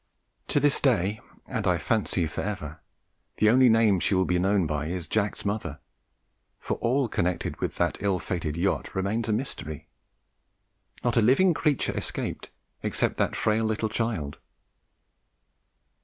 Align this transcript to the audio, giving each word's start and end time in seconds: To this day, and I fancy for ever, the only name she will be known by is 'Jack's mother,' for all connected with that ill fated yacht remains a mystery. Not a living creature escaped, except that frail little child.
To 0.47 0.59
this 0.59 0.81
day, 0.81 1.21
and 1.45 1.67
I 1.67 1.77
fancy 1.77 2.25
for 2.25 2.41
ever, 2.41 2.81
the 3.37 3.51
only 3.51 3.69
name 3.69 3.99
she 3.99 4.15
will 4.15 4.25
be 4.25 4.39
known 4.39 4.65
by 4.65 4.87
is 4.87 5.07
'Jack's 5.07 5.45
mother,' 5.45 5.77
for 6.57 6.77
all 6.77 7.07
connected 7.07 7.57
with 7.61 7.75
that 7.75 7.97
ill 8.01 8.17
fated 8.17 8.57
yacht 8.57 8.95
remains 8.95 9.29
a 9.29 9.33
mystery. 9.33 9.89
Not 11.03 11.17
a 11.17 11.21
living 11.21 11.53
creature 11.53 11.95
escaped, 11.95 12.49
except 12.81 13.17
that 13.17 13.35
frail 13.35 13.65
little 13.65 13.89
child. 13.89 14.39